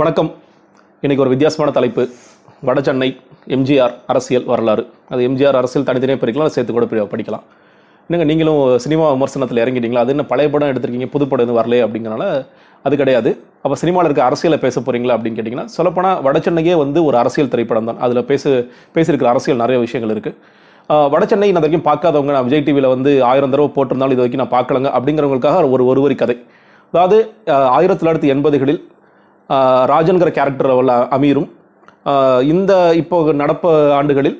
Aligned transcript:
வணக்கம். 0.00 0.28
இன்றைக்கி 1.02 1.22
ஒரு 1.22 1.30
வித்தியாசமான 1.32 1.70
தலைப்பு. 1.76 2.02
வட 2.66 2.80
சென்னை 2.86 3.06
எம்ஜிஆர் 3.54 3.94
அரசியல் 4.12 4.44
வரலாறு. 4.50 4.82
அது 5.12 5.20
எம்ஜிஆர் 5.28 5.56
அரசியல் 5.60 5.86
தனித்தனியாக 5.88 6.20
பிரிக்கலாம் 6.22 6.52
சேர்த்து 6.56 6.72
கூட 6.76 6.86
படிக்கலாம். 7.12 7.44
என்னங்க 8.06 8.26
நீங்களும் 8.30 8.60
சினிமா 8.84 9.06
விமர்சனத்தில் 9.14 9.60
இறங்கிட்டீங்களா? 9.62 10.02
அது 10.06 10.12
என்ன 10.14 10.24
பழைய 10.32 10.48
படம் 10.52 10.70
எடுத்திருக்கீங்க 10.72 11.08
புது 11.14 11.24
படம் 11.30 11.44
எதுவும் 11.46 11.58
வரலையே 11.60 11.80
அப்படிங்கிறனால 11.86 12.26
அது 12.84 12.96
கிடையாது. 13.00 13.30
அப்போ 13.62 13.78
சினிமாவில் 13.82 14.08
இருக்க 14.08 14.22
அரசியலை 14.28 14.58
பேச 14.66 14.76
போகிறீங்களா 14.80 15.14
அப்படின்னு 15.16 15.38
கேட்டிங்கன்னா 15.38 15.66
சொல்லப்போனால் 15.76 16.20
வட 16.26 16.42
சென்னையே 16.46 16.76
வந்து 16.82 17.02
ஒரு 17.08 17.18
அரசியல் 17.22 17.50
திரைப்படம் 17.54 17.88
தான். 17.90 17.98
அதில் 18.06 18.22
பேச 18.30 18.52
பேசியிருக்கிற 18.98 19.30
அரசியல் 19.32 19.60
நிறைய 19.64 19.78
விஷயங்கள் 19.86 20.12
இருக்குது 20.16 20.36
வடச்சென்னை 21.14 21.32
சென்னை 21.32 21.48
நான் 21.56 21.64
வரைக்கும் 21.64 21.86
பார்க்காதவங்க 21.88 22.34
நான் 22.36 22.46
விஜய் 22.50 22.64
டிவியில் 22.68 22.88
வந்து 22.94 23.14
ஆயிரம் 23.30 23.54
தடவை 23.54 23.70
போட்டிருந்தாலும் 23.78 24.16
இது 24.16 24.22
வரைக்கும் 24.24 24.44
நான் 24.44 24.54
பார்க்கலங்க 24.54 24.92
அப்படிங்கிறவங்களுக்காக 24.98 25.64
ஒரு 25.78 25.88
ஒரு 25.94 26.02
வரி 26.06 26.18
கதை. 26.22 26.38
அதாவது 26.94 27.18
ஆயிரத்தி 27.78 28.00
தொள்ளாயிரத்தி 28.02 28.32
எண்பதுகளில் 28.36 28.80
ராஜன்கிற 29.90 30.30
கேரக்டரில் 30.36 30.78
உள்ள 30.80 30.92
அமீரும். 31.16 31.48
இந்த 32.52 32.72
இப்போ 33.00 33.16
நடப்பு 33.40 33.68
ஆண்டுகளில் 33.98 34.36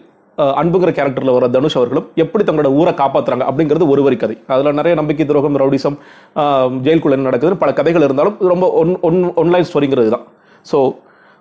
அன்புங்கிற 0.59 0.91
கேரக்டரில் 0.97 1.35
வர 1.37 1.47
தனுஷ் 1.55 1.77
அவர்களும் 1.79 2.09
எப்படி 2.23 2.43
தங்களோட 2.45 2.71
ஊரை 2.80 2.93
காப்பாற்றுறாங்க 2.95 3.45
அப்படிங்கிறது 3.49 3.87
ஒரு 3.93 4.02
வரி 4.07 4.16
கதை. 4.16 4.37
அதில் 4.52 4.77
நிறைய 4.79 4.95
நம்பிக்கை 5.01 5.25
துரோகம் 5.27 5.57
ரவுடிசம் 5.63 5.97
ஆஹ், 6.37 6.75
ஜெயிலுக்குள்ள 6.85 7.16
என்ன 7.16 7.29
நடக்குதுன்னு 7.30 7.63
பல 7.63 7.73
கதைகள் 7.79 8.05
இருந்தாலும் 8.07 8.37
ரொம்ப 8.52 8.66
ஒன் 8.80 8.93
ஒன் 9.09 9.19
ஒன்லைன் 9.43 9.66
ஸ்டோரிங்கிறது 9.71 10.11
தான். 10.15 10.25
ஸோ 10.66 10.79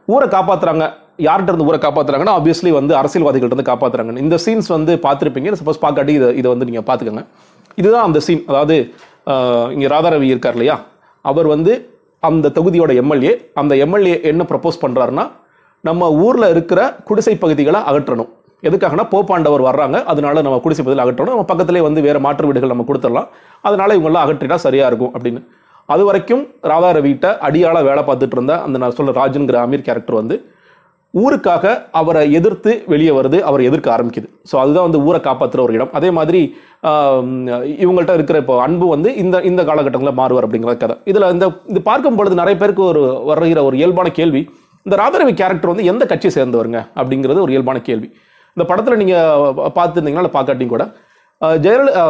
ஊரை 0.07 0.27
காப்பாற்றுறாங்க 0.29 0.83
யார்கிட்ட 1.25 1.51
இருந்து 1.51 1.67
ஊரை 1.69 1.79
காப்பாற்றுறாங்கன்னா 1.79 2.35
ஆப்வியஸ்லி 2.39 2.71
வந்து 2.77 2.93
அரசியல்வாதிகள்ட்ட 2.99 3.53
இருந்து 3.53 3.69
காப்பாற்றுறாங்க 3.69 4.23
இந்த 4.25 4.37
சீன்ஸ் 4.45 4.69
வந்து 4.75 4.93
பார்த்துருப்பீங்க. 5.05 5.51
சப்போஸ் 5.61 5.83
பார்க்காட்டி 5.85 6.15
இதை 6.19 6.29
இதை 6.41 6.49
வந்து 6.53 6.67
நீங்கள் 6.69 6.87
பார்த்துக்கோங்க. 6.89 7.23
இதுதான் 7.77 8.05
அந்த 8.07 8.19
சீன் 8.27 8.43
அதாவது 8.51 8.75
இங்கே 9.75 9.87
ராதாரவி 9.93 10.27
இருக்கார் 10.33 10.55
இல்லையா? 10.57 10.75
அவர் 11.25 11.47
வந்து 11.53 11.73
அந்த 12.23 12.51
தொகுதியோட 12.57 12.91
எம்எல்ஏ 13.01 13.33
அந்த 13.61 13.73
எம்எல்ஏ 13.85 14.15
என்ன 14.31 14.43
ப்ரப்போஸ் 14.51 14.81
பண்ணுறாருன்னா 14.83 15.25
நம்ம 15.87 16.09
ஊரில் 16.25 16.51
இருக்கிற 16.53 16.79
குடிசை 17.07 17.35
பகுதிகளை 17.43 17.79
அகற்றணும். 17.89 18.29
எதுக்காகனா 18.67 19.03
போப்பாண்டவர் 19.13 19.63
வர்றாங்க 19.67 19.97
அதனால 20.11 20.41
நம்ம 20.45 20.59
குடிசை 20.65 20.81
பகுதியில் 20.83 21.03
அகற்றணும். 21.03 21.33
நம்ம 21.35 21.45
பக்கத்திலே 21.51 21.81
வந்து 21.87 22.01
வேறு 22.07 22.19
மாற்று 22.25 22.47
வீடுகள் 22.47 22.73
நம்ம 22.73 22.85
கொடுத்துடலாம். 22.89 23.27
அதனால 23.67 23.95
இவங்கெல்லாம் 23.97 24.25
அகற்றினா 24.25 24.57
சரியாக 24.65 24.89
இருக்கும் 24.91 25.13
அப்படின்னு. 25.15 25.41
அது 25.93 26.03
வரைக்கும் 26.07 26.43
ராதாரவிட்ட 26.71 27.25
அடியாள 27.47 27.83
வேலை 27.89 28.03
பார்த்துட்டு 28.07 28.35
இருந்த 28.37 28.53
அந்த 28.61 28.77
நான் 28.83 28.95
சொல்ல 28.99 29.11
ராஜன்கிற 29.21 29.57
அமீர் 29.65 29.85
கேரக்டர் 29.89 30.19
வந்து 30.21 30.37
ஊருக்காக 31.21 31.65
அவரை 31.99 32.21
எதிர்த்து 32.37 32.71
வெளியே 32.91 33.11
வருது 33.17 33.37
அவர் 33.49 33.61
எதிர்க்க 33.69 33.87
ஆரம்பிக்குது. 33.95 34.27
ஸோ 34.49 34.55
அதுதான் 34.61 34.87
வந்து 34.87 35.01
ஊரை 35.07 35.19
காப்பாற்றுற 35.27 35.61
ஒரு 35.65 35.75
இடம். 35.77 35.91
அதே 35.99 36.09
மாதிரி 36.17 36.41
இவங்கள்ட்ட 37.83 38.13
இருக்கிற 38.17 38.37
இப்போ 38.43 38.55
அன்பு 38.65 38.85
வந்து 38.95 39.09
இந்த 39.23 39.37
இந்த 39.49 39.61
காலகட்டங்களில் 39.69 40.19
மாறுவார் 40.21 40.47
அப்படிங்கிற 40.47 40.73
கதை. 40.83 40.95
இதில் 41.11 41.31
இந்த 41.35 41.45
இது 41.71 41.81
பார்க்கும் 41.89 42.17
பொழுது 42.19 42.41
நிறைய 42.41 42.57
பேருக்கு 42.61 42.83
ஒரு 42.91 43.01
வருகிற 43.29 43.61
ஒரு 43.69 43.77
இயல்பான 43.81 44.11
கேள்வி 44.19 44.41
இந்த 44.85 44.97
ராதரவி 45.03 45.33
கேரக்டர் 45.41 45.71
வந்து 45.73 45.89
எந்த 45.91 46.03
கட்சியை 46.11 46.31
சேர்ந்தவருங்க? 46.37 46.81
அப்படிங்கிறது 46.99 47.43
ஒரு 47.45 47.53
இயல்பான 47.55 47.81
கேள்வி. 47.89 48.09
இந்த 48.57 48.65
படத்தில் 48.69 49.01
நீங்கள் 49.03 49.71
பார்த்துருந்தீங்கன்னா 49.79 50.35
பார்க்காட்டியும் 50.37 50.75
கூட 50.75 50.85
ஜெயலலிதா 51.65 52.05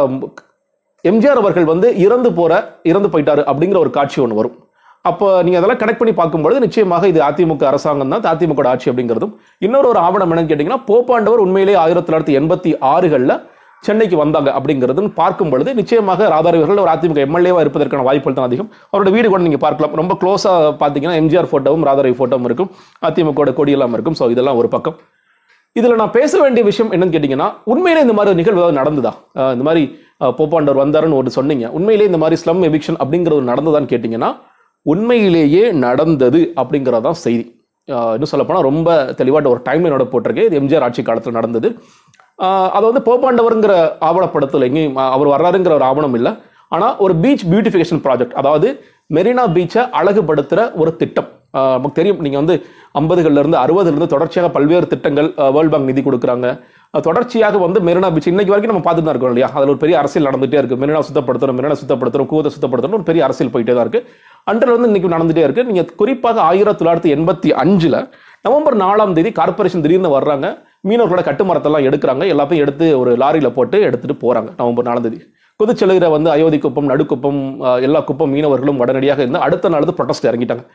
எம்ஜிஆர் 1.06 1.42
அவர்கள் 1.42 1.72
வந்து 1.72 1.88
இறந்து 2.06 2.30
போகிற 2.38 2.54
இறந்து 2.92 3.10
போயிட்டாரு 3.14 3.42
அப்படிங்கிற 3.50 3.80
ஒரு 3.86 3.92
காட்சி 3.98 4.18
ஒன்று 4.24 4.40
வரும். 4.40 4.56
அப்போ 5.10 5.28
நீங்கள் 5.46 5.60
அதெல்லாம் 5.62 5.82
கனெக்ட் 5.82 6.02
பண்ணி 6.02 6.14
பார்க்கும்பொழுது 6.22 6.64
நிச்சயமாக 6.66 7.08
இது 7.12 7.20
அதிமுக 7.28 7.66
அரசாங்கம் 7.72 8.14
தான் 8.14 8.32
அதிமுக 8.36 8.68
ஆட்சி 8.72 8.90
அப்படிங்கிறதும். 8.92 9.34
இன்னொரு 9.68 9.88
ஒரு 9.92 10.00
ஆவணம் 10.08 10.32
என்னன்னு 10.34 10.50
கேட்டிங்கன்னா 10.52 10.82
போப்பாண்டவர் 10.90 11.44
உண்மையிலேயே 11.46 11.78
ஆயிரத்தி 11.84 12.08
தொள்ளாயிரத்தி 12.10 12.38
எண்பத்தி 12.40 12.72
ஆறுகளில் 12.94 13.36
சென்னைக்கு 13.88 14.16
வந்தாங்க 14.22 14.50
அப்படிங்கிறதுன்னு 14.58 15.12
பார்க்கும் 15.20 15.52
பொழுது 15.54 15.70
நிச்சயமாக 15.80 16.28
ராதாரவிகள் 16.34 16.82
ஒரு 16.84 16.92
அதிமுக 16.94 17.20
எம்எல்ஏவாக 17.26 17.64
இருப்பதற்கான 17.66 18.06
வாய்ப்புகள் 18.08 18.38
தான் 18.38 18.48
அதிகம். 18.50 18.70
அவரோட 18.92 19.10
வீடு 19.16 19.28
கூட 19.34 19.42
நீங்கள் 19.48 19.64
பார்க்கலாம். 19.66 19.94
ரொம்ப 20.02 20.14
க்ளோஸாக 20.22 20.72
பார்த்தீங்கன்னா 20.82 21.18
எம்ஜிஆர் 21.22 21.50
ஃபோட்டோவும் 21.52 21.86
ராதாரவி 21.90 22.16
ஃபோட்டோவும் 22.20 22.48
இருக்கும். 22.50 22.72
அதிமுக 23.10 23.54
கொடியெல்லாம் 23.60 23.96
இருக்கும். 23.98 24.18
ஸோ 24.22 24.28
இதெல்லாம் 24.36 24.60
ஒரு 24.62 24.70
பக்கம். 24.76 24.98
இதில் 25.80 26.00
நான் 26.02 26.16
பேச 26.18 26.34
வேண்டிய 26.44 26.64
விஷயம் 26.72 26.92
என்னன்னு 26.96 27.16
கேட்டிங்கன்னா 27.16 27.48
உண்மையிலே 27.72 28.04
இந்த 28.06 28.14
மாதிரி 28.18 28.32
ஒரு 28.34 28.40
நிகழ்வு 28.42 28.62
ஏதாவது 28.62 28.80
நடந்ததா? 28.82 29.12
இந்த 29.56 29.64
மாதிரி 29.70 29.84
போப்பாண்டவர் 30.38 30.82
வந்தாருன்னு 30.84 31.18
ஒரு 31.22 31.32
சொன்னீங்க. 31.38 31.66
உண்மையிலே 31.78 32.10
இந்த 32.12 32.20
மாதிரி 32.24 32.40
ஸ்லம் 32.44 32.64
எவிக்ஷன் 32.70 32.98
அப்படிங்கிறது 33.04 33.50
நடந்ததான்னு 33.54 33.92
கேட்டிங்கன்னா 33.94 34.30
உண்மையிலேயே 34.92 35.64
நடந்தது 35.86 36.42
அப்படிங்கிறதான் 36.62 37.18
செய்தி. 37.26 37.46
இன்னும் 38.16 38.32
சொல்லப்போனால் 38.32 38.68
ரொம்ப 38.70 38.90
தெளிவாட்ட 39.20 39.48
ஒரு 39.54 39.62
டைம்லைனோட 39.68 40.06
போட்டிருக்கேன் 40.12 40.48
இது 40.50 40.60
எம்ஜிஆர் 40.62 40.86
ஆட்சி 40.88 41.02
காலத்தில் 41.10 41.38
நடந்தது. 41.40 41.70
அதை 42.76 42.84
வந்து 42.90 43.04
போப்பாண்டவருங்கிற 43.08 43.74
ஆவணப்படத்தில் 44.08 44.66
எங்கேயும் 44.68 44.98
அவர் 45.16 45.34
வர்றாருங்கிற 45.34 45.74
ஒரு 45.80 45.88
ஆவணம் 45.92 46.16
இல்லை. 46.20 46.32
ஆனால் 46.76 46.96
ஒரு 47.06 47.14
பீச் 47.24 47.46
பியூட்டிஃபிகேஷன் 47.52 48.02
ப்ராஜெக்ட் 48.06 48.38
அதாவது 48.42 48.68
மெரினா 49.16 49.44
பீச்சை 49.56 49.84
அழகுபடுத்துகிற 50.00 50.62
ஒரு 50.82 50.92
திட்டம். 51.02 51.30
நமக்கு 51.56 51.98
தெரியும் 52.00 52.20
நீங்கள் 52.26 52.42
வந்து 52.42 52.56
ஐம்பதுகள்லேருந்து 53.00 53.60
இருந்து 53.92 54.14
தொடர்ச்சியாக 54.14 54.50
பல்வேறு 54.56 54.88
திட்டங்கள் 54.94 55.30
வேர்ல்ட் 55.56 55.74
பேங்க் 55.74 55.90
நிதி 55.92 56.02
கொடுக்குறாங்க. 56.08 56.48
தொடர்ச்சியாக 57.06 57.58
வந்து 57.66 57.80
மெரினா 57.88 58.10
பீச். 58.14 58.30
இன்னைக்கு 58.32 58.54
வரைக்கும் 58.54 58.72
நம்ம 58.74 58.84
பார்த்துட்டு 58.86 59.08
தான் 59.08 59.16
இருக்கோம் 59.16 59.34
இல்லையா? 59.34 59.50
அதில் 59.58 59.72
ஒரு 59.74 59.80
பெரிய 59.84 59.96
அரசியல் 60.02 60.28
நடந்துகிட்டே 60.30 60.60
இருக்குது 60.62 60.82
மெரினா 60.84 61.02
சுத்தப்படுத்தணும் 61.08 61.58
மெரினா 61.60 61.78
சுத்தப்படுத்தணும் 61.82 62.30
கூதை 62.34 62.52
சுத்தப்படுத்தணும் 62.56 62.98
ஒரு 63.00 63.08
பெரிய 63.10 63.24
அரசியல் 63.28 63.52
போயிட்டே 63.56 63.74
தான் 63.78 63.86
இருக்குது 63.88 64.06
அன்றில் 64.52 64.74
வந்து 64.76 64.90
இன்னைக்கு 64.90 65.14
நடந்துகிட்டே 65.16 65.46
இருக்கு. 65.48 65.66
நீங்கள் 65.70 65.90
குறிப்பாக 66.02 66.42
ஆயிரத்தி 66.50 66.80
தொள்ளாயிரத்தி 66.82 67.12
எண்பத்தி 67.18 67.50
அஞ்சில் 67.64 68.00
நவம்பர் 68.48 68.78
நாலாம் 68.84 69.16
தேதி 69.18 69.32
கார்ப்பரேஷன் 69.40 69.84
திடீர்னு 69.86 70.12
வர்றாங்க. 70.18 70.48
மீனவர்களோட 70.90 71.24
கட்டுமரத்தெல்லாம் 71.30 71.86
எடுக்கிறாங்க. 71.90 72.24
எல்லாத்தையும் 72.34 72.64
எடுத்து 72.66 72.86
ஒரு 73.02 73.14
லாரியில் 73.24 73.56
போட்டு 73.58 73.78
எடுத்துகிட்டு 73.88 74.24
போகிறாங்க 74.24 74.50
நவம்பர் 74.62 74.88
நாலாம் 74.90 75.06
தேதி. 75.08 75.20
கொதிச்செழுகிற 75.60 76.08
வந்து 76.16 76.30
அயோத்தி 76.34 76.60
குப்பம் 76.64 76.90
நடுக்குப்பம் 76.92 77.40
எல்லா 77.86 78.00
குப்பம் 78.10 78.32
மீனவர்களும் 78.36 78.82
உடனடியாக 78.84 79.22
இருந்து 79.24 79.40
அடுத்த 79.46 79.70
நாள் 79.74 79.88
ப்ரொட்டஸ்ட் 80.00 80.28
இறங்கிட்டாங்க. 80.30 80.66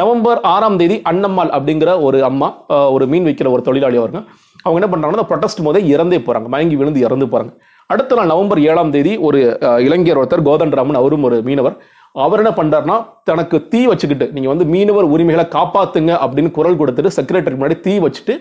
நவம்பர் 0.00 0.38
ஆறாம் 0.52 0.78
தேதி 0.80 0.96
அன்னம்மாள் 1.10 1.50
அப்படிங்கிற 1.56 1.90
ஒரு 2.06 2.18
அம்மா 2.28 2.48
ஒரு 2.94 3.04
மீன் 3.12 3.26
விற்கிற 3.28 3.48
ஒரு 3.54 3.62
தொழிலாளி 3.66 3.98
அவருங்க 4.00 4.22
அவங்க 4.64 4.78
என்ன 4.80 4.90
பண்ணுறாங்கன்னா 4.92 5.26
ப்ரொடெஸ்ட் 5.30 5.64
போதே 5.66 5.82
இறந்தே 5.94 6.20
போகிறாங்க 6.26 6.48
மயங்கி 6.54 6.78
விழுந்து 6.80 7.04
இறந்து 7.06 7.28
போகிறாங்க 7.32 7.52
அடுத்த 7.92 8.16
நாள் 8.18 8.32
நவம்பர் 8.32 8.60
ஏழாம் 8.70 8.94
தேதி 8.94 9.12
ஒரு 9.28 9.38
இளைஞர் 9.86 10.20
ஒருத்தர் 10.22 10.46
கோதண்டராமன் 10.48 11.00
அவரும் 11.02 11.26
ஒரு 11.28 11.38
மீனவர் 11.48 11.76
அவர் 12.24 12.40
என்ன 12.42 12.52
பண்ணுறாருனா 12.56 12.96
தனக்கு 13.28 13.56
தீ 13.72 13.80
வச்சுக்கிட்டு 13.90 14.26
நீங்கள் 14.34 14.52
வந்து 14.52 14.66
மீனவர் 14.74 15.12
உரிமைகளை 15.14 15.44
காப்பாற்றுங்க 15.58 16.12
அப்படின்னு 16.24 16.50
குரல் 16.58 16.80
கொடுத்துட்டு 16.80 17.16
செக்ரட்டரி 17.18 17.56
முன்னாடி 17.58 17.78
தீ 17.86 17.94
வச்சுட்டு 18.06 18.34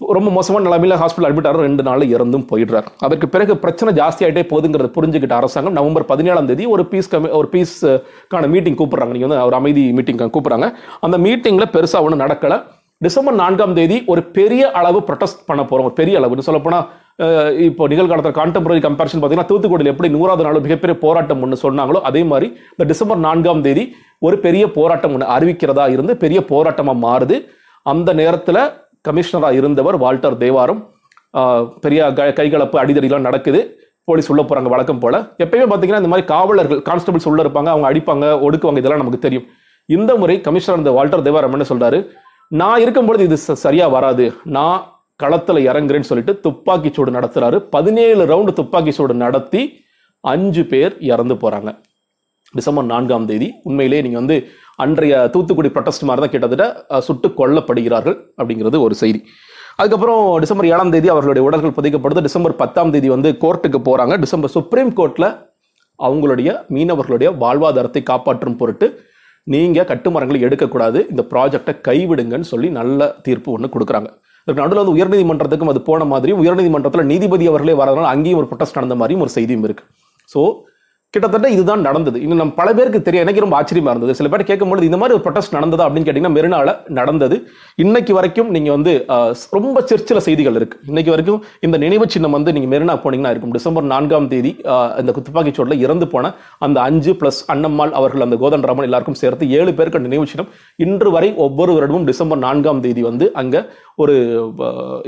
ரொம்ப 0.00 0.28
மோசமான 0.36 0.64
நிலைமையில் 0.66 0.98
ஹாஸ்பிட்டல் 1.00 1.28
அட்மிட் 1.28 1.48
ஆகிற 1.48 1.62
ரெண்டு 1.66 1.82
நாளில் 1.88 2.12
இறந்தும் 2.16 2.46
போயிடுறார். 2.50 2.86
அதற்கு 3.06 3.26
பிறகு 3.34 3.52
பிரச்சனை 3.64 3.90
ஜாஸ்தியாகிட்டே 3.98 4.42
போதுங்கிறத 4.52 4.52
போகுதுங்கிறத 4.52 4.88
புரிஞ்சுக்கிட்ட 4.96 5.34
அரசாங்கம் 5.40 5.76
நவம்பர் 5.78 6.06
பதினேழாம் 6.12 6.48
தேதி 6.50 6.66
ஒரு 6.74 6.84
பீஸ் 6.92 7.10
கமி 7.14 7.30
ஒரு 7.40 7.48
பீஸ்க்கான 7.54 8.48
மீட்டிங் 8.54 8.78
கூப்பிட்றாங்க. 8.80 9.14
நீங்கள் 9.16 9.30
வந்து 9.30 9.46
ஒரு 9.48 9.58
அமைதி 9.60 9.84
மீட்டிங் 9.98 10.20
கூப்பிட்றாங்க. 10.36 10.68
அந்த 11.06 11.18
மீட்டிங்கில் 11.26 11.72
பெருசாக 11.76 12.06
ஒன்றும் 12.06 12.24
நடக்கலை. 12.24 12.58
டிசம்பர் 13.02 13.34
நான்காம் 13.34 13.74
தேதி 13.74 14.02
ஒரு 14.06 14.22
பெரிய 14.22 14.70
அளவு 14.70 14.98
ப்ரொடெஸ்ட் 14.98 15.38
பண்ண 15.46 15.62
போகிறோம் 15.62 15.84
ஒரு 15.84 15.92
பெரிய 15.92 16.16
அளவு. 16.16 16.42
சொல்லப்போனால் 16.42 17.58
இப்போ 17.58 17.88
நிகழ்காலத்தில் 17.88 18.32
கான்டெம்பரரி 18.32 18.80
கம்பேரிசன் 18.80 19.20
பார்த்தீங்கன்னா 19.20 19.48
தூத்துக்குடியில் 19.50 19.92
எப்படி 19.92 20.10
நூறாவது 20.10 20.44
நாள் 20.44 20.60
மிகப்பெரிய 20.60 20.98
போராட்டம் 20.98 21.42
ஒன்று 21.42 21.58
சொன்னாங்களோ 21.62 22.00
அதே 22.00 22.22
மாதிரி 22.22 22.46
இந்த 22.50 22.84
டிசம்பர் 22.84 23.18
நான்காம் 23.18 23.62
தேதி 23.62 23.94
ஒரு 24.18 24.38
பெரிய 24.38 24.70
போராட்டம் 24.72 25.12
ஒன்று 25.12 25.26
அறிவிக்கிறதா 25.26 25.88
இருந்து 25.88 26.16
பெரிய 26.16 26.40
போராட்டமாக 26.40 26.96
மாறுது. 27.06 27.46
அந்த 27.82 28.12
நேரத்தில் 28.12 28.60
கமிஷனராக 29.08 29.52
இருந்தவர் 29.52 29.96
வால்டர் 29.96 30.36
தேவாரம். 30.36 30.88
பெரிய 31.80 32.12
க- 32.12 32.34
கைகலப்பு 32.36 32.78
அடிதடிலாம் 32.82 33.26
நடக்குது. 33.28 33.60
போலீஸ் 34.04 34.30
உள்ள 34.30 34.42
போகிறாங்க 34.42 34.68
வழக்கம் 34.68 34.98
போல். 34.98 35.20
எப்பயுமே 35.44 35.66
பார்த்தீங்கன்னா 35.70 36.02
இந்த 36.02 36.12
மாதிரி 36.12 36.26
காவலர்கள் 36.26 36.82
கான்ஸ்டபிள்ஸ் 36.90 37.28
உள்ளே 37.28 37.42
இருப்பாங்க 37.42 37.70
அவங்க 37.74 37.92
அடிப்பாங்க 37.92 38.26
ஒடுக்குவாங்க 38.46 38.80
இதெல்லாம் 38.82 39.02
நமக்கு 39.02 39.18
தெரியும். 39.18 39.46
இந்த 39.86 40.14
முறை 40.14 40.40
கமிஷனர் 40.40 40.80
இந்த 40.80 40.90
வால்டர் 40.90 41.22
தேவாரம் 41.22 41.52
என்ன 41.52 41.64
சொல்கிறாரு 41.68 42.06
நான் 42.58 42.80
இருக்கும்பொழுது 42.82 43.24
இது 43.26 43.36
சரியா 43.64 43.86
வராது. 43.94 44.24
நான் 44.56 44.78
களத்தில் 45.22 45.58
இறங்குறேன்னு 45.70 46.08
சொல்லிட்டு 46.08 46.32
துப்பாக்கி 46.46 46.90
சூடு 46.96 47.10
நடத்துறாரு. 47.16 47.58
பதினேழு 47.74 48.22
ரவுண்டு 48.30 48.52
துப்பாக்கி 48.60 48.92
சூடு 48.96 49.14
நடத்தி 49.14 49.60
அஞ்சு 50.20 50.62
பேர் 50.70 50.94
இறந்து 51.10 51.34
போறாங்க. 51.42 51.70
டிசம்பர் 52.58 52.86
நான்காம் 52.92 53.28
தேதி. 53.28 53.48
உண்மையிலேயே 53.68 54.02
நீங்க 54.06 54.18
வந்து 54.22 54.36
அன்றைய 54.84 55.14
தூத்துக்குடி 55.34 55.70
ப்ரொட்டஸ்ட் 55.74 56.06
மாதிரி 56.08 56.22
தான் 56.24 56.32
கிட்டத்தட்ட 56.34 56.98
சுட்டு 57.08 57.28
கொல்லப்படுகிறார்கள் 57.40 58.16
அப்படிங்கிறது 58.40 58.80
ஒரு 58.86 58.96
செய்தி. 59.02 59.20
அதுக்கப்புறம் 59.76 60.22
டிசம்பர் 60.44 60.68
ஏழாம் 60.72 60.92
தேதி 60.94 61.08
அவர்களுடைய 61.14 61.44
உடல்கள் 61.48 61.76
புதைக்கப்படுது. 61.78 62.24
டிசம்பர் 62.28 62.56
பத்தாம் 62.62 62.92
தேதி 62.96 63.10
வந்து 63.16 63.32
கோர்ட்டுக்கு 63.44 63.80
போறாங்க. 63.90 64.16
டிசம்பர் 64.24 64.54
சுப்ரீம் 64.56 64.92
கோர்ட்ல 64.98 65.28
அவங்களுடைய 65.98 66.50
மீனவர்களுடைய 66.74 67.30
வாழ்வாதாரத்தை 67.44 68.02
காப்பாற்றும் 68.10 68.58
பொருட்டு 68.62 68.88
நீங்கள் 69.46 69.88
கட்டுமரங்களை 69.90 70.40
எடுக்கக்கூடாது. 70.46 70.98
இந்த 71.12 71.22
ப்ராஜெக்டை 71.32 71.72
கைவிடுங்கன்னு 71.88 72.48
சொல்லி 72.52 72.68
நல்ல 72.80 73.08
தீர்ப்பு 73.26 73.50
ஒன்று 73.56 73.74
கொடுக்குறாங்க. 73.74 74.10
இதுக்கு 74.46 74.62
நடுவில் 74.62 74.80
வந்து 74.82 74.94
உயர்நீதிமன்றத்துக்கும் 74.96 75.70
அது 75.72 75.80
போன 75.88 76.04
மாதிரி 76.12 76.32
உயர்நீதிமன்றத்தில் 76.42 77.08
நீதிபதி 77.12 77.46
அவர்களே 77.50 77.74
வரதுனால 77.80 78.10
அங்கேயும் 78.14 78.40
ஒரு 78.42 78.48
ப்ரொட்டஸ்ட் 78.50 78.78
நடந்த 78.78 78.96
மாதிரியும் 79.00 79.24
ஒரு 79.24 79.32
செய்தியும் 79.36 79.66
இருக்குது 79.68 79.88
ஸோ 80.30 80.40
கிட்டத்தட்ட 81.14 81.46
இதுதான் 81.54 81.80
நடந்தது. 81.86 82.18
இன்னும் 82.24 82.40
நம்ம 82.40 82.52
பல 82.58 82.68
பேருக்கு 82.78 82.98
தெரியும். 83.06 83.24
எனக்கு 83.24 83.42
ரொம்ப 83.44 83.56
ஆச்சரியமா 83.58 83.92
இருந்தது. 83.92 84.12
சில 84.18 84.28
பேர் 84.32 84.44
கேட்கும்போது 84.50 84.88
இந்த 84.88 84.98
மாதிரி 85.00 85.14
ஒரு 85.16 85.24
ப்ரொடெஸ்ட் 85.24 85.54
நடந்ததா? 85.56 85.84
அப்படின்னு 85.86 86.06
கேட்டிங்கன்னா 86.08 86.36
மெரினால 86.36 86.74
நடந்தது. 86.98 87.36
இன்னைக்கு 87.84 88.12
வரைக்கும் 88.18 88.50
நீங்க 88.56 88.70
வந்து 88.76 88.92
ரொம்ப 89.56 89.80
சர்ச்சில் 89.92 90.22
செய்திகள் 90.26 90.58
இருக்கு. 90.60 90.76
இன்னைக்கு 90.90 91.12
வரைக்கும் 91.14 91.40
இந்த 91.68 91.76
நினைவு 91.84 92.06
சின்னம் 92.14 92.36
வந்து 92.38 92.54
நீங்க 92.56 92.68
மெரினா 92.74 92.96
போனீங்கன்னா 93.04 93.32
இருக்கும். 93.34 93.54
டிசம்பர் 93.56 93.88
நான்காம் 93.94 94.30
தேதி 94.34 94.52
இந்த 95.02 95.14
துப்பாக்கி 95.16 95.54
சூட்டில் 95.58 95.82
இறந்து 95.86 96.08
போன 96.14 96.32
அந்த 96.68 96.78
அஞ்சு 96.90 97.14
பிளஸ் 97.22 97.40
அன்னம்மாள் 97.54 97.96
அவர்கள் 98.00 98.26
அந்த 98.26 98.38
கோதன் 98.44 98.68
ராமன் 98.70 98.88
எல்லாருக்கும் 98.90 99.20
சேர்த்து 99.22 99.50
ஏழு 99.58 99.74
பேருக்கு 99.80 100.06
நினைவு 100.08 100.30
சின்னம். 100.34 100.52
இன்று 100.86 101.10
வரை 101.16 101.30
ஒவ்வொரு 101.46 101.74
வருடமும் 101.78 102.08
டிசம்பர் 102.12 102.42
நான்காம் 102.46 102.84
தேதி 102.86 103.04
வந்து 103.10 103.28
அங்க 103.42 103.66
ஒரு 104.02 104.14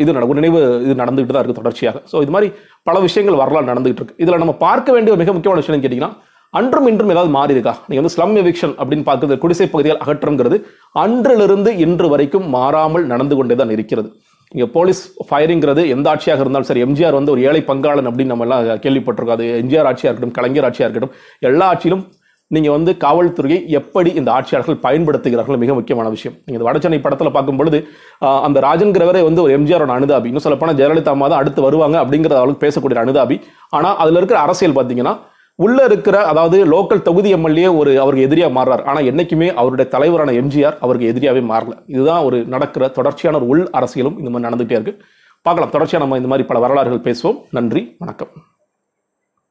இது 0.02 0.10
நடக்கும் 0.16 0.40
நினைவு 0.42 0.58
இது 0.86 0.94
நடந்துகிட்டு 1.04 1.34
தான் 1.34 1.44
இருக்கு 1.44 1.60
தொடர்ச்சியாக. 1.62 1.98
ஸோ 2.10 2.16
இது 2.26 2.34
மாதிரி 2.34 2.50
பல 2.88 2.96
விஷயங்கள் 3.06 3.40
வரலாறு 3.44 3.70
நடந்துகிட்டு 3.70 4.00
இருக்கு. 4.02 4.20
இதுல 4.22 4.38
நம்ம 4.42 4.56
பார்க்க 4.66 4.92
வேண்டிய 4.94 5.12
மிக 5.22 5.32
முக்கியமான 5.34 5.60
விஷயம் 5.62 5.78
கேட்டிங்கன்னா 5.92 6.30
அன்றும் 6.58 6.88
இன்றும் 6.90 7.12
ஏதாவது 7.12 7.30
மாறி 7.36 7.54
இருக்கா? 7.56 7.72
நீங்கள் 7.88 8.02
வந்து 8.02 8.14
ஸ்லம் 8.14 8.34
எவிக்ஷன் 8.40 8.74
அப்படின்னு 8.80 9.04
பார்க்குறது 9.08 9.36
குடிசை 9.42 9.66
பகுதிகள் 9.74 10.00
அகற்றங்கிறது 10.04 10.56
அன்றிலிருந்து 11.02 11.70
இன்று 11.84 12.06
வரைக்கும் 12.12 12.46
மாறாமல் 12.56 13.04
நடந்து 13.12 13.34
கொண்டே 13.38 13.54
தான் 13.60 13.72
இருக்கிறது. 13.76 14.08
இங்கே 14.54 14.66
போலீஸ் 14.74 15.00
ஃபயரிங்கிறது 15.28 15.82
எந்த 15.94 16.06
ஆட்சியாக 16.12 16.42
இருந்தாலும் 16.44 16.68
சரி 16.70 16.82
எம்ஜிஆர் 16.86 17.16
வந்து 17.18 17.32
ஒரு 17.34 17.40
ஏழை 17.48 17.62
பங்காளன் 17.70 18.08
அப்படின்னு 18.10 18.32
நம்ம 18.34 18.46
எல்லாம் 18.46 18.82
கேள்விப்பட்டிருக்கோம். 18.84 19.38
அது 19.38 19.46
எம்ஜிஆர் 19.62 19.88
ஆட்சியாக 19.90 20.10
இருக்கட்டும் 20.10 20.36
கலைஞர் 20.38 20.66
ஆட்சியாக 20.68 20.88
இருக்கட்டும் 20.88 21.14
எல்லா 21.50 21.68
ஆட்சியிலும் 21.74 22.04
நீங்கள் 22.50 22.74
வந்து 22.76 22.92
காவல்துறையை 23.04 23.58
எப்படி 23.78 24.10
இந்த 24.20 24.30
ஆட்சியாளர்கள் 24.36 24.80
பயன்படுத்துகிறார்கள் 24.86 25.60
மிக 25.64 25.72
முக்கியமான 25.78 26.08
விஷயம். 26.16 26.34
நீங்கள் 26.44 26.58
இந்த 26.58 26.68
வடசென்னை 26.68 26.98
படத்தில் 27.04 27.34
பார்க்கும் 27.36 27.60
பொழுது 27.60 27.78
அந்த 28.46 28.58
ராஜன்கிறவரே 28.68 29.22
வந்து 29.28 29.42
ஒரு 29.46 29.52
எம்ஜிஆரோட 29.58 29.92
அனுதாபி. 29.98 30.28
இன்னும் 30.30 30.46
சொல்லப்போனால் 30.46 30.78
ஜெயலலிதா 30.80 31.14
அம்மா 31.16 31.28
தான் 31.32 31.42
அடுத்து 31.42 31.68
வருவாங்க 31.68 31.96
அப்படிங்கிற 32.04 32.40
அளவுக்கு 32.44 32.64
பேசக்கூடிய 32.66 32.98
அனுதாபி. 33.04 33.38
ஆனால் 33.78 33.96
அதில் 34.04 34.20
இருக்கிற 34.20 34.40
அரசியல் 34.46 34.78
பார்த்தீங்கன்னா 34.78 35.14
உள்ள 35.54 35.84
இருக்கிற 35.84 36.24
அதாவது 36.24 36.66
லோக்கல் 36.66 37.02
தொகுதி 37.02 37.30
எம்எல்ஏ 37.30 37.66
ஒரு 37.66 38.00
அவருக்கு 38.00 38.28
எதிரியா 38.28 38.50
மாறுறார். 38.50 38.84
ஆனா 38.84 38.98
என்னைக்குமே 38.98 39.54
அவருடைய 39.54 39.90
தலைவரான 39.90 40.32
எம்ஜிஆர் 40.32 40.76
அவருக்கு 40.80 41.12
எதிரியாவே 41.12 41.42
மாறல. 41.52 41.72
இதுதான் 41.86 42.22
ஒரு 42.22 42.44
நடக்கிற 42.44 42.88
தொடர்ச்சியான 42.88 43.38
ஒரு 43.38 43.46
உள் 43.46 43.68
அரசியலும் 43.72 44.18
இந்த 44.18 44.30
மாதிரி 44.30 44.54
நடந்துகிட்டே 44.54 44.70
இருக்கு. 44.70 45.04
பார்க்கலாம். 45.42 45.70
தொடர்ச்சியாக 45.70 46.10
நம்ம 46.10 46.16
இந்த 46.16 46.28
மாதிரி 46.28 46.48
பல 46.48 46.60
வரலாறுகள் 46.60 47.14
பேசுவோம். 47.14 47.40
நன்றி. 47.50 47.96
வணக்கம். 47.98 48.28